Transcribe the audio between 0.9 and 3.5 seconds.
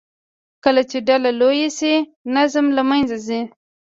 ډله لویه شي، نظم له منځه ځي.